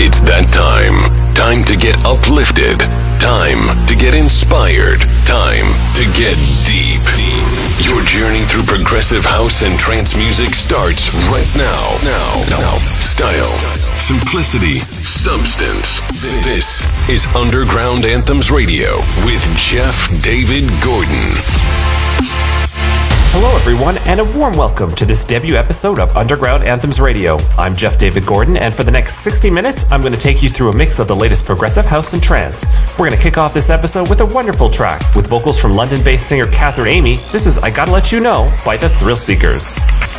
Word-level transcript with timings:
It's 0.00 0.16
that 0.24 0.48
time. 0.48 0.96
Time 1.36 1.60
to 1.68 1.76
get 1.76 1.92
uplifted. 2.08 2.80
Time 3.20 3.60
to 3.84 3.92
get 3.92 4.16
inspired. 4.16 5.04
Time 5.28 5.68
to 5.92 6.08
get 6.16 6.40
deep. 6.64 7.04
Your 7.84 8.00
journey 8.08 8.40
through 8.48 8.64
progressive 8.64 9.28
house 9.28 9.60
and 9.60 9.76
trance 9.78 10.16
music 10.16 10.56
starts 10.56 11.12
right 11.28 11.52
now. 11.52 12.00
Now. 12.00 12.32
Now. 12.48 12.80
Style. 12.96 13.52
Simplicity. 14.00 14.80
Substance. 15.04 16.00
This 16.48 16.88
is 17.12 17.28
Underground 17.36 18.08
Anthems 18.08 18.50
Radio 18.50 18.96
with 19.28 19.44
Jeff 19.60 20.08
David 20.24 20.64
Gordon. 20.80 21.99
Hello, 23.32 23.54
everyone, 23.56 23.96
and 24.08 24.18
a 24.18 24.24
warm 24.24 24.54
welcome 24.56 24.92
to 24.96 25.04
this 25.04 25.24
debut 25.24 25.54
episode 25.54 26.00
of 26.00 26.16
Underground 26.16 26.64
Anthems 26.64 27.00
Radio. 27.00 27.38
I'm 27.56 27.76
Jeff 27.76 27.96
David 27.96 28.26
Gordon, 28.26 28.56
and 28.56 28.74
for 28.74 28.82
the 28.82 28.90
next 28.90 29.18
60 29.18 29.48
minutes, 29.50 29.86
I'm 29.88 30.00
going 30.00 30.12
to 30.12 30.18
take 30.18 30.42
you 30.42 30.48
through 30.48 30.70
a 30.70 30.76
mix 30.76 30.98
of 30.98 31.06
the 31.06 31.14
latest 31.14 31.46
progressive 31.46 31.86
house 31.86 32.12
and 32.12 32.20
trance. 32.20 32.66
We're 32.98 33.06
going 33.08 33.16
to 33.16 33.22
kick 33.22 33.38
off 33.38 33.54
this 33.54 33.70
episode 33.70 34.08
with 34.08 34.20
a 34.20 34.26
wonderful 34.26 34.68
track 34.68 35.14
with 35.14 35.28
vocals 35.28 35.62
from 35.62 35.76
London 35.76 36.02
based 36.02 36.28
singer 36.28 36.46
Catherine 36.48 36.88
Amy. 36.88 37.18
This 37.30 37.46
is 37.46 37.56
I 37.56 37.70
Gotta 37.70 37.92
Let 37.92 38.10
You 38.10 38.18
Know 38.18 38.52
by 38.64 38.76
the 38.76 38.88
Thrillseekers. 38.88 40.09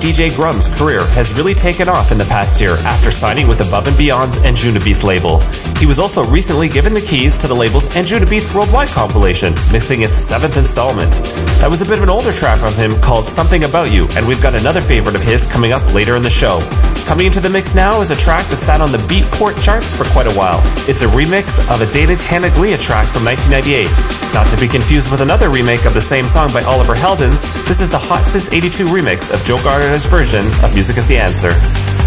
DJ 0.00 0.34
Grum's 0.34 0.70
career 0.70 1.04
has 1.08 1.34
really 1.34 1.54
taken 1.54 1.86
off 1.86 2.10
in 2.10 2.16
the 2.16 2.24
past 2.24 2.58
year 2.58 2.76
after 2.86 3.10
signing 3.10 3.46
with 3.46 3.60
Above 3.60 3.86
and 3.86 3.94
Beyond's 3.98 4.38
Anjunabeats 4.38 5.04
label. 5.04 5.40
He 5.76 5.84
was 5.84 5.98
also 5.98 6.24
recently 6.24 6.70
given 6.70 6.94
the 6.94 7.02
keys 7.02 7.36
to 7.36 7.46
the 7.46 7.54
label's 7.54 7.86
Anjunabeats 7.88 8.54
Worldwide 8.54 8.88
compilation, 8.88 9.52
missing 9.70 10.00
its 10.00 10.16
seventh 10.16 10.56
installment. 10.56 11.20
That 11.60 11.68
was 11.68 11.82
a 11.82 11.84
bit 11.84 11.98
of 11.98 12.02
an 12.04 12.08
older 12.08 12.32
track 12.32 12.60
from 12.60 12.72
him 12.72 12.98
called 13.02 13.28
Something 13.28 13.64
About 13.64 13.92
You, 13.92 14.08
and 14.16 14.26
we've 14.26 14.42
got 14.42 14.54
another 14.54 14.80
favorite 14.80 15.16
of 15.16 15.22
his 15.22 15.46
coming 15.46 15.72
up 15.72 15.92
later 15.92 16.16
in 16.16 16.22
the 16.22 16.30
show. 16.30 16.60
Coming 17.06 17.26
into 17.26 17.40
the 17.40 17.50
mix 17.50 17.74
now 17.74 18.00
is 18.00 18.10
a 18.10 18.16
track 18.16 18.46
that 18.46 18.56
sat 18.56 18.80
on 18.80 18.92
the 18.92 18.98
Beatport 18.98 19.62
charts 19.62 19.94
for 19.94 20.04
quite 20.12 20.26
a 20.26 20.32
while. 20.32 20.62
It's 20.88 21.02
a 21.02 21.08
remix 21.08 21.58
of 21.68 21.82
a 21.82 21.92
Danny 21.92 22.14
Tenaglia 22.14 22.80
track 22.80 23.06
from 23.08 23.24
1998. 23.24 23.90
Not 24.32 24.46
to 24.46 24.56
be 24.56 24.68
confused 24.68 25.10
with 25.10 25.20
another 25.20 25.50
remake 25.50 25.84
of 25.84 25.92
the 25.92 26.00
same 26.00 26.28
song 26.28 26.52
by 26.52 26.62
Oliver 26.62 26.94
Heldens, 26.94 27.42
this 27.66 27.80
is 27.80 27.90
the 27.90 27.98
Hot 27.98 28.24
Since 28.24 28.52
82 28.52 28.84
remix 28.86 29.28
of 29.28 29.44
Joe 29.44 29.58
Gardner's 29.90 30.06
version 30.06 30.46
of 30.62 30.72
Music 30.72 30.98
is 30.98 31.06
the 31.08 31.16
Answer. 31.16 31.99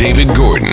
David 0.00 0.34
Gordon. 0.34 0.69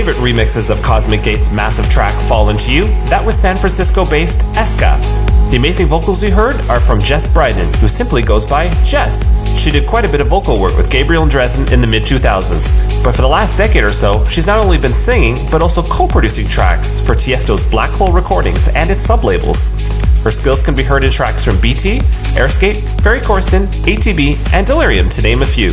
Favorite 0.00 0.16
remixes 0.16 0.70
of 0.70 0.80
Cosmic 0.80 1.22
Gate's 1.22 1.52
massive 1.52 1.86
track 1.90 2.14
Fall 2.26 2.48
Into 2.48 2.72
You, 2.72 2.84
that 3.10 3.22
was 3.22 3.38
San 3.38 3.54
Francisco 3.54 4.06
based 4.06 4.40
Eska. 4.56 4.98
The 5.50 5.58
amazing 5.58 5.88
vocals 5.88 6.24
you 6.24 6.30
heard 6.30 6.58
are 6.70 6.80
from 6.80 7.00
Jes 7.00 7.28
Brieden, 7.28 7.76
who 7.76 7.86
simply 7.86 8.22
goes 8.22 8.46
by 8.46 8.68
Jes. 8.82 9.28
She 9.62 9.70
did 9.70 9.86
quite 9.86 10.06
a 10.06 10.08
bit 10.08 10.22
of 10.22 10.28
vocal 10.28 10.58
work 10.58 10.74
with 10.74 10.90
Gabriel 10.90 11.24
and 11.24 11.30
Dresden 11.30 11.70
in 11.70 11.82
the 11.82 11.86
mid 11.86 12.04
2000s, 12.04 13.04
but 13.04 13.14
for 13.14 13.20
the 13.20 13.28
last 13.28 13.58
decade 13.58 13.84
or 13.84 13.92
so, 13.92 14.24
she's 14.24 14.46
not 14.46 14.64
only 14.64 14.78
been 14.78 14.94
singing, 14.94 15.36
but 15.50 15.60
also 15.60 15.82
co 15.82 16.08
producing 16.08 16.48
tracks 16.48 16.98
for 16.98 17.14
Tiesto's 17.14 17.66
Black 17.66 17.90
Hole 17.90 18.10
Recordings 18.10 18.68
and 18.68 18.90
its 18.90 19.06
sublabels. 19.06 19.72
Her 20.24 20.30
skills 20.30 20.62
can 20.62 20.74
be 20.74 20.82
heard 20.82 21.04
in 21.04 21.10
tracks 21.10 21.44
from 21.44 21.60
BT, 21.60 21.98
Airscape, 22.40 22.80
Ferry 23.02 23.20
Corsten, 23.20 23.66
ATB, 23.84 24.38
and 24.54 24.66
Delirium, 24.66 25.10
to 25.10 25.20
name 25.20 25.42
a 25.42 25.46
few. 25.46 25.72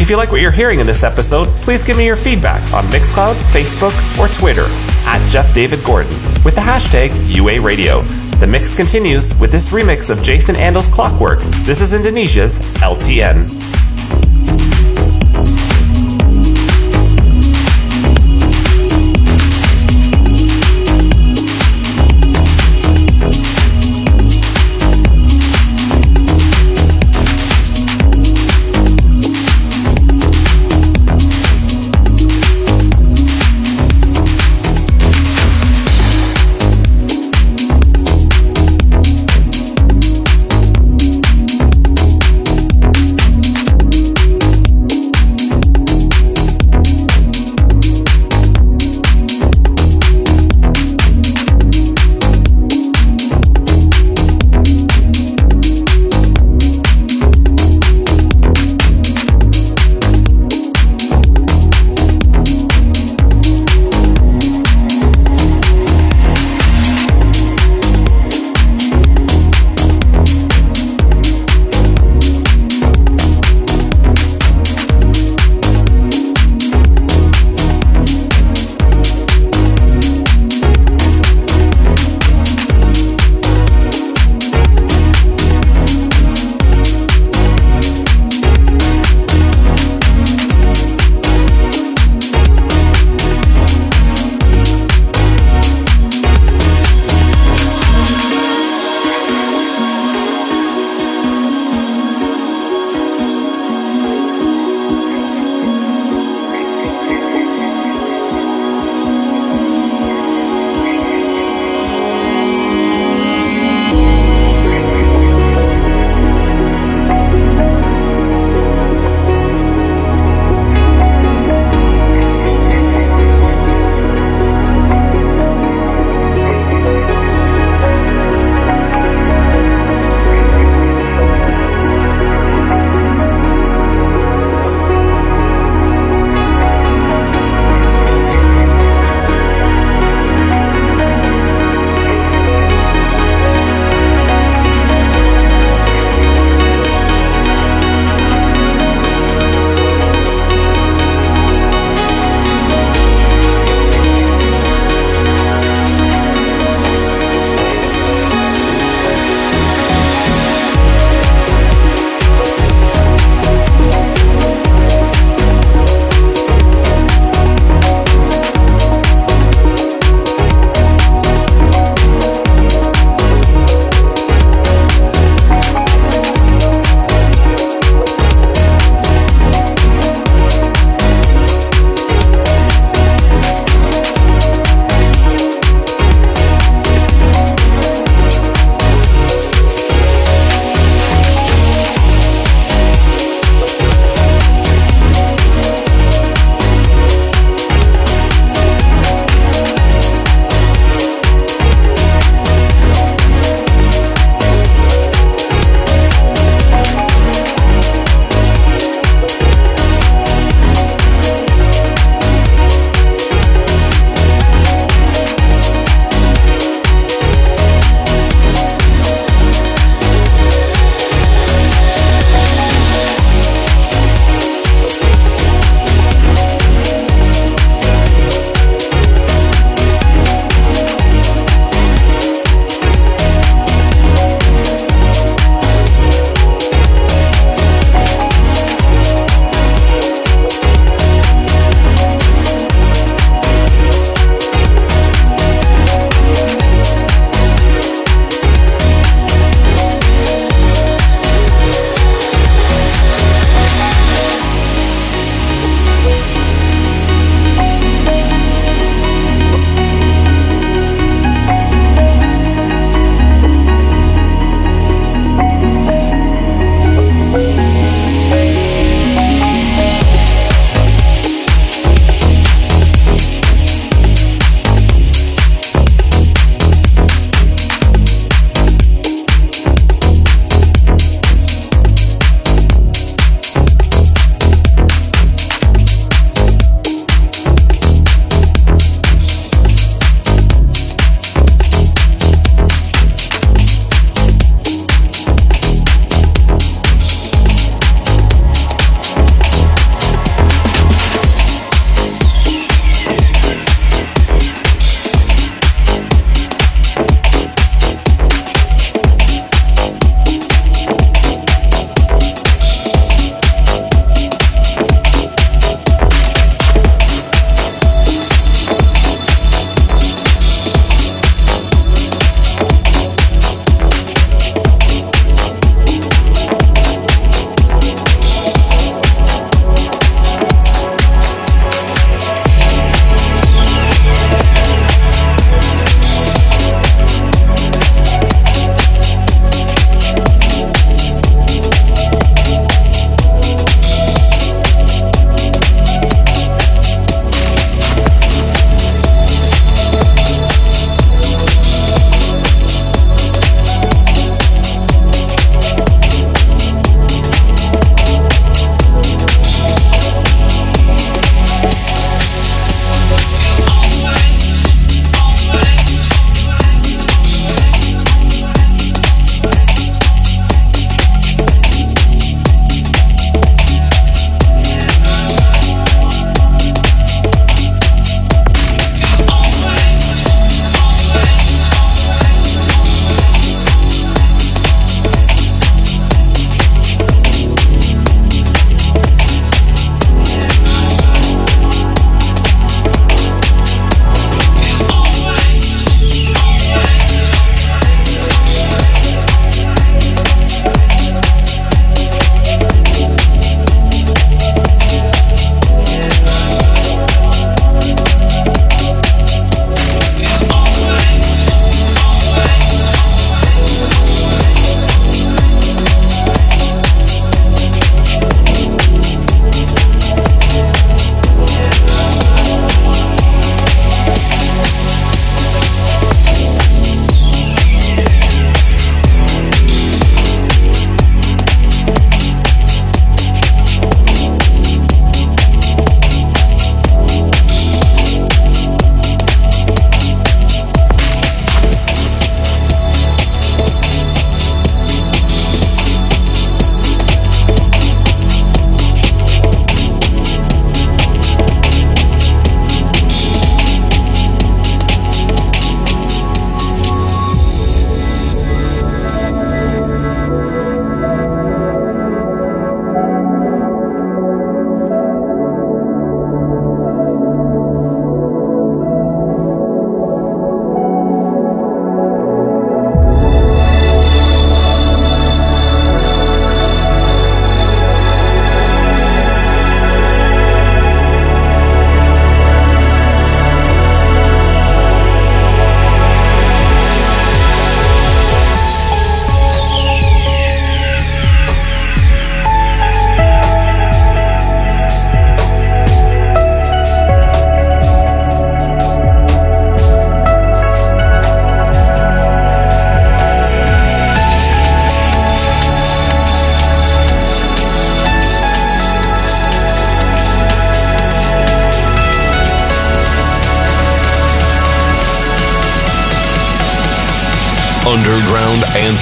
If 0.00 0.10
you 0.10 0.16
like 0.16 0.30
what 0.30 0.40
you're 0.40 0.50
hearing 0.50 0.80
in 0.80 0.86
this 0.86 1.02
episode, 1.02 1.46
please 1.62 1.82
give 1.82 1.96
me 1.96 2.04
your 2.04 2.16
feedback 2.16 2.60
on 2.74 2.84
Mixcloud, 2.86 3.36
Facebook, 3.52 3.94
or 4.18 4.28
Twitter 4.28 4.66
at 5.06 5.26
Jeff 5.28 5.54
David 5.54 5.82
Gordon 5.82 6.12
with 6.44 6.54
the 6.54 6.60
hashtag 6.60 7.10
UA 7.34 7.60
Radio. 7.60 8.02
The 8.38 8.46
mix 8.46 8.74
continues 8.74 9.36
with 9.38 9.50
this 9.50 9.70
remix 9.70 10.10
of 10.10 10.22
Jason 10.22 10.56
Andel's 10.56 10.88
Clockwork. 10.88 11.40
This 11.64 11.80
is 11.80 11.94
Indonesia's 11.94 12.58
LTN. 12.82 13.73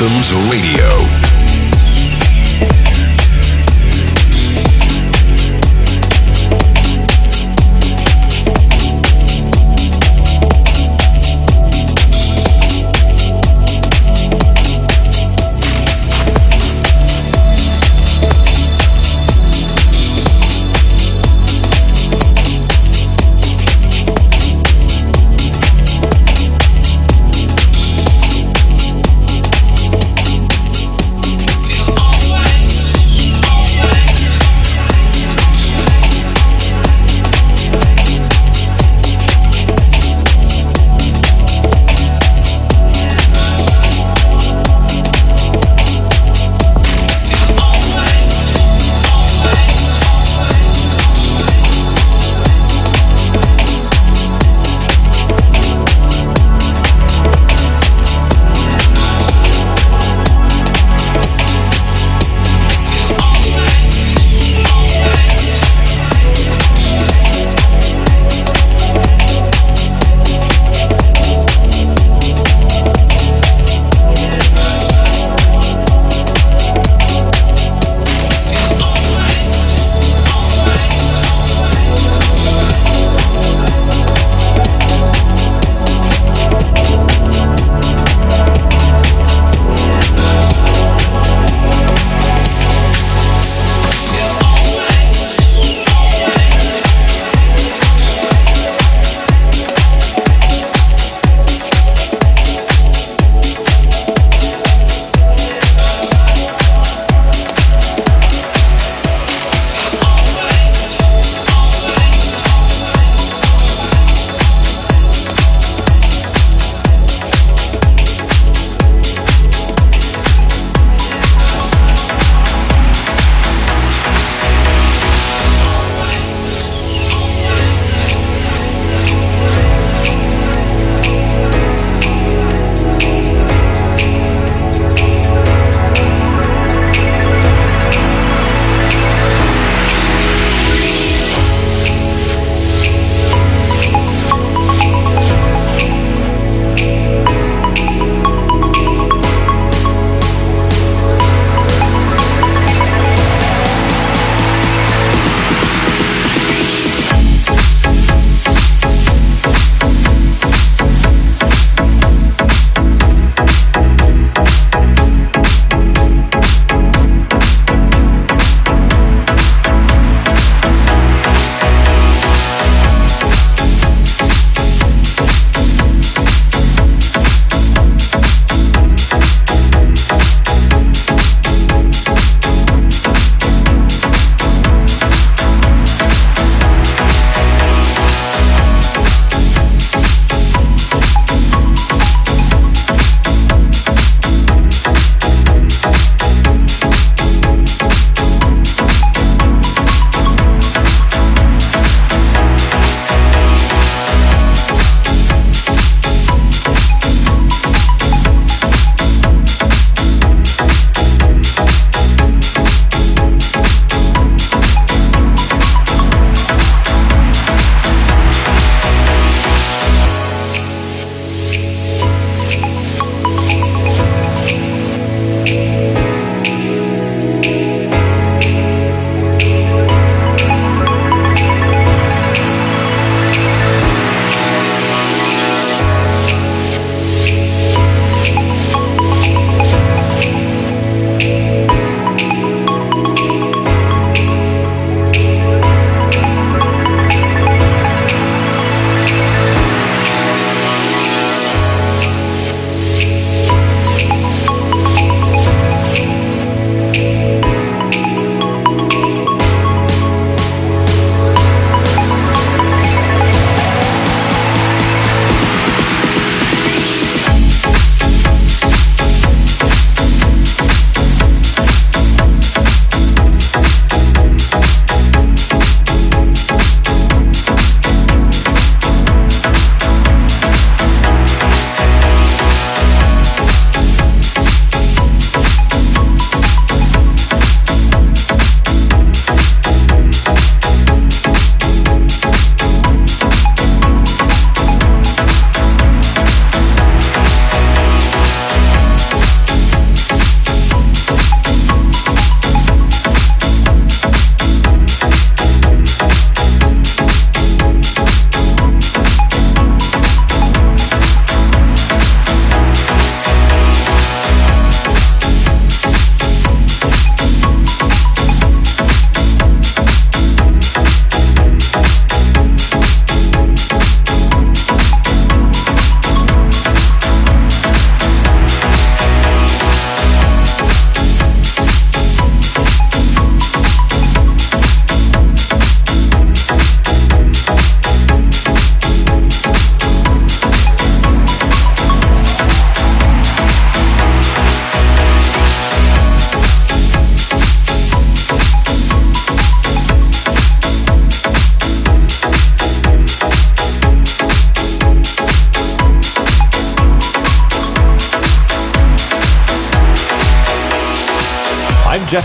Anthems 0.03 0.33
Radio. 0.51 0.62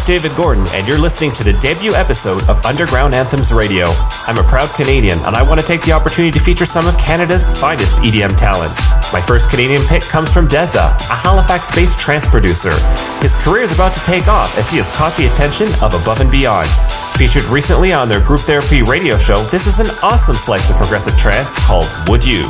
David 0.08 0.38
Gordon, 0.38 0.66
and 0.70 0.88
you're 0.88 0.98
listening 0.98 1.34
to 1.34 1.44
the 1.44 1.52
debut 1.52 1.94
episode 1.94 2.42
of 2.48 2.66
Underground 2.66 3.14
Anthems 3.14 3.52
Radio. 3.52 3.88
I'm 4.26 4.38
a 4.38 4.44
proud 4.44 4.70
Canadian, 4.70 5.20
and 5.26 5.36
I 5.36 5.44
want 5.44 5.60
to 5.60 5.66
take 5.66 5.82
the 5.82 5.92
opportunity 5.92 6.32
to 6.32 6.40
feature 6.42 6.66
some 6.66 6.88
of 6.88 6.98
Canada's 6.98 7.52
finest 7.60 7.98
EDM 7.98 8.38
talent. 8.38 8.72
My 9.12 9.20
first 9.20 9.50
Canadian 9.50 9.82
pick 9.82 10.02
comes 10.04 10.34
from 10.34 10.48
Deza, 10.48 10.96
a 10.96 11.14
Halifax 11.14 11.76
based 11.76 12.00
trance 12.00 12.26
producer. 12.26 12.72
His 13.20 13.36
career 13.36 13.64
is 13.64 13.74
about 13.74 13.92
to 13.96 14.00
take 14.00 14.30
off 14.30 14.58
as 14.58 14.70
he 14.72 14.78
has 14.78 14.90
caught 14.96 15.12
the 15.18 15.26
attention 15.26 15.68
of 15.82 15.94
Above 15.94 16.22
and 16.22 16.32
Beyond. 16.32 16.70
Featured 17.18 17.44
recently 17.52 17.92
on 17.92 18.08
their 18.08 18.22
Group 18.22 18.40
Therapy 18.40 18.84
radio 18.84 19.18
show, 19.18 19.44
this 19.52 19.68
is 19.68 19.82
an 19.82 19.88
awesome 20.02 20.38
slice 20.38 20.72
of 20.72 20.78
progressive 20.78 21.18
trance 21.18 21.60
called 21.68 21.90
Would 22.08 22.24
You? 22.24 22.50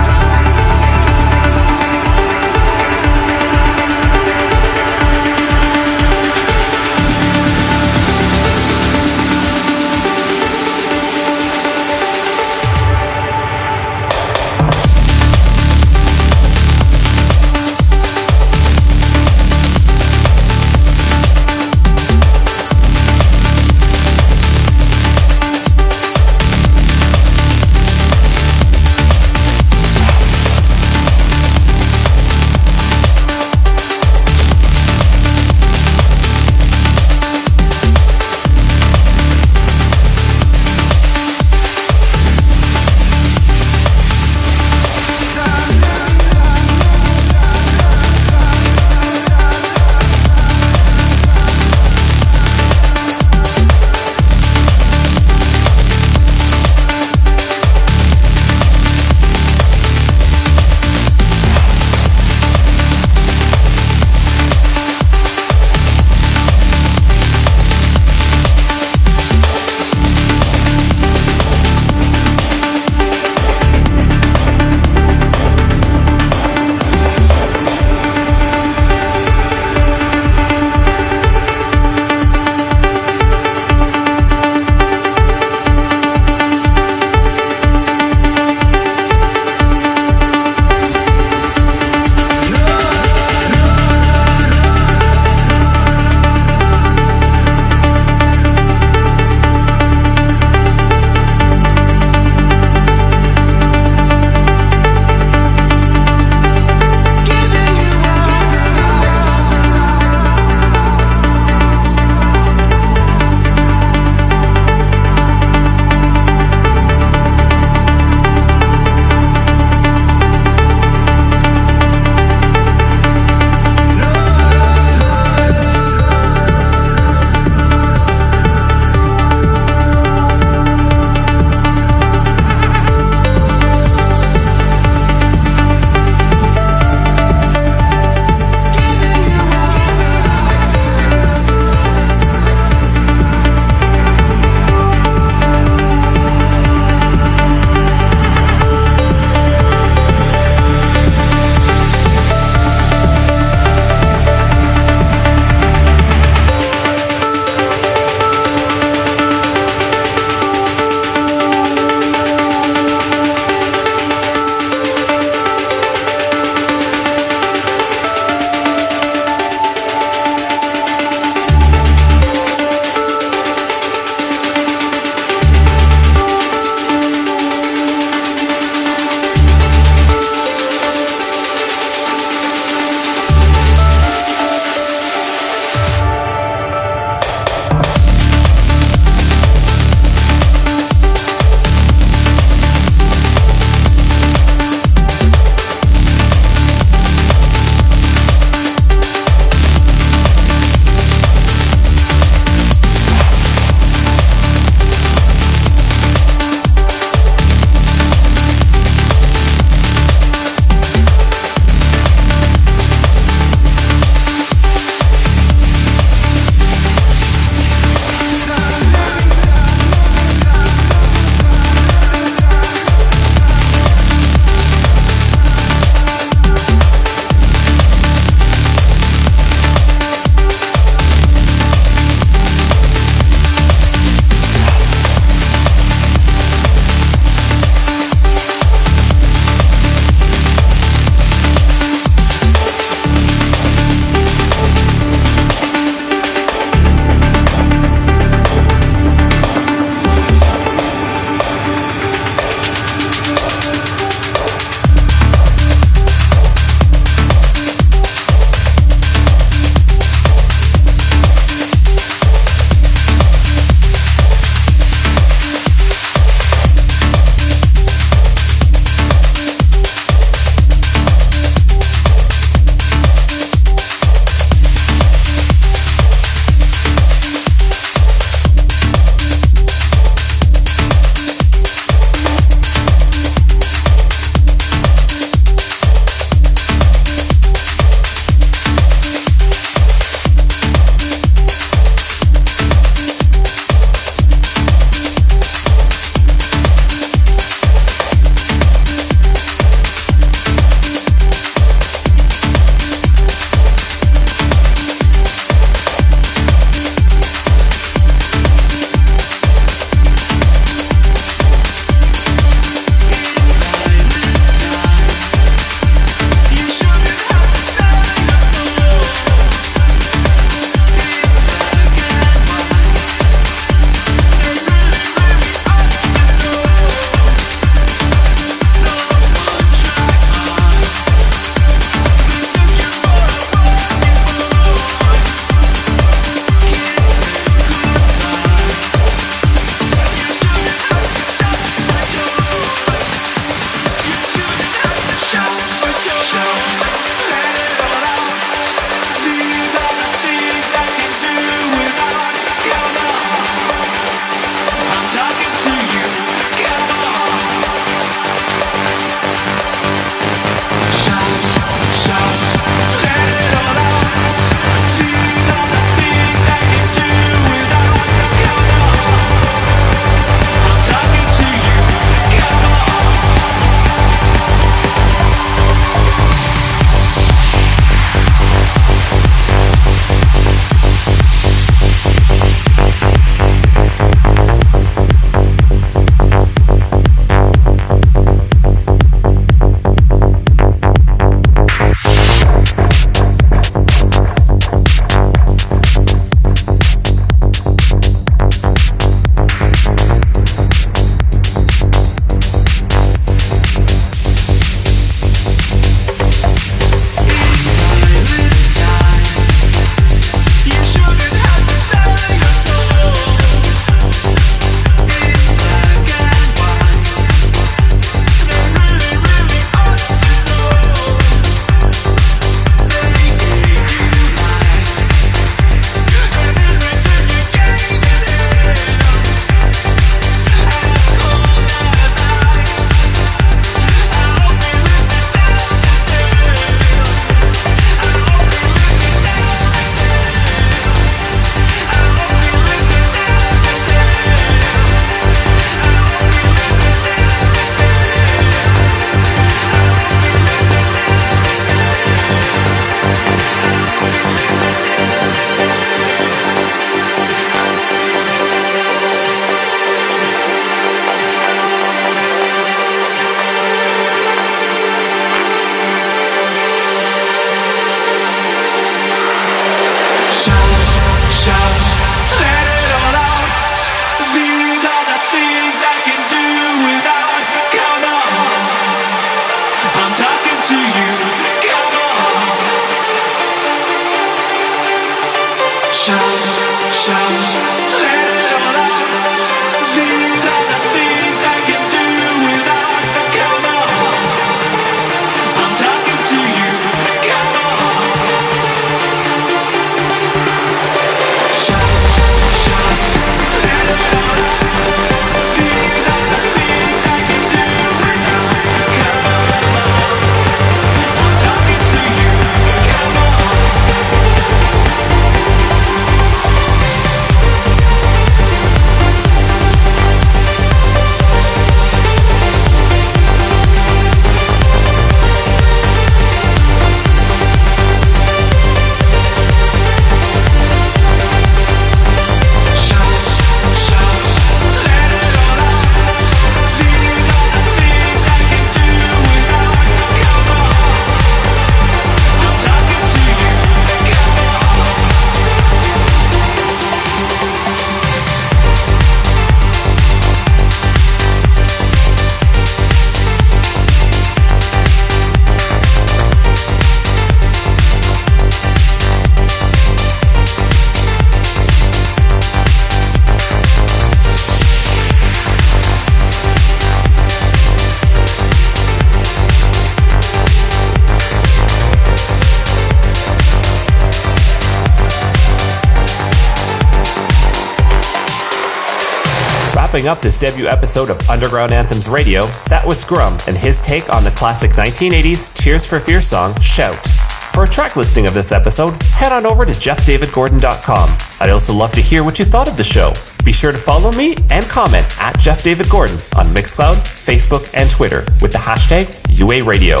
Wrapping 580.04 580.18
up 580.18 580.22
this 580.22 580.36
debut 580.36 580.66
episode 580.66 581.08
of 581.08 581.30
Underground 581.30 581.72
Anthems 581.72 582.10
Radio, 582.10 582.42
that 582.68 582.86
was 582.86 583.00
Scrum 583.00 583.38
and 583.48 583.56
his 583.56 583.80
take 583.80 584.12
on 584.12 584.22
the 584.22 584.30
classic 584.32 584.72
1980s 584.72 585.54
Tears 585.54 585.86
for 585.86 585.98
Fear 585.98 586.20
song, 586.20 586.54
Shout. 586.60 587.06
For 587.54 587.64
a 587.64 587.66
track 587.66 587.96
listing 587.96 588.26
of 588.26 588.34
this 588.34 588.52
episode, 588.52 589.02
head 589.04 589.32
on 589.32 589.46
over 589.46 589.64
to 589.64 589.72
jeffdavidgordon.com. 589.72 591.16
I'd 591.40 591.48
also 591.48 591.72
love 591.72 591.92
to 591.92 592.02
hear 592.02 592.22
what 592.22 592.38
you 592.38 592.44
thought 592.44 592.68
of 592.68 592.76
the 592.76 592.82
show. 592.82 593.14
Be 593.46 593.52
sure 593.52 593.72
to 593.72 593.78
follow 593.78 594.12
me 594.12 594.34
and 594.50 594.66
comment 594.66 595.06
at 595.18 595.38
Jeff 595.38 595.62
David 595.62 595.88
Gordon 595.88 596.18
on 596.36 596.48
Mixcloud, 596.48 596.96
Facebook, 596.96 597.70
and 597.72 597.88
Twitter 597.88 598.26
with 598.42 598.52
the 598.52 598.58
hashtag 598.58 599.08
UA 599.38 599.64
Radio. 599.64 600.00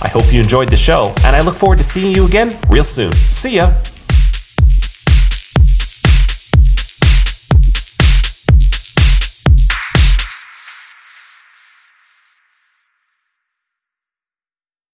I 0.00 0.08
hope 0.08 0.32
you 0.32 0.40
enjoyed 0.40 0.70
the 0.70 0.76
show, 0.76 1.12
and 1.24 1.36
I 1.36 1.42
look 1.42 1.56
forward 1.56 1.76
to 1.76 1.84
seeing 1.84 2.14
you 2.14 2.24
again 2.24 2.58
real 2.70 2.84
soon. 2.84 3.12
See 3.12 3.56
ya! 3.56 3.81